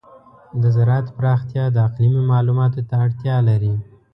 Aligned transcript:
د 0.61 0.63
زراعت 0.75 1.07
پراختیا 1.17 1.63
د 1.71 1.77
اقلیمي 1.87 2.21
معلوماتو 2.31 2.81
ته 2.89 2.95
اړتیا 3.05 3.35
لري. 3.49 3.73